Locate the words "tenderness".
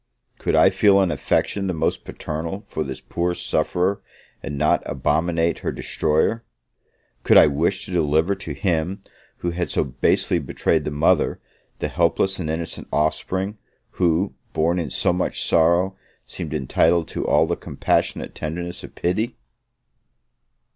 18.33-18.83